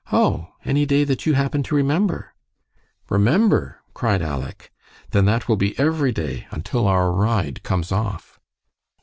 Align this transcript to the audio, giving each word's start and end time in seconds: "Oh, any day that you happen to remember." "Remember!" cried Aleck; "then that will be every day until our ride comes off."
"Oh, 0.11 0.53
any 0.65 0.87
day 0.87 1.03
that 1.03 1.27
you 1.27 1.33
happen 1.35 1.61
to 1.61 1.75
remember." 1.75 2.33
"Remember!" 3.11 3.81
cried 3.93 4.23
Aleck; 4.23 4.71
"then 5.11 5.25
that 5.25 5.47
will 5.47 5.57
be 5.57 5.77
every 5.77 6.11
day 6.11 6.47
until 6.49 6.87
our 6.87 7.11
ride 7.11 7.61
comes 7.61 7.91
off." 7.91 8.39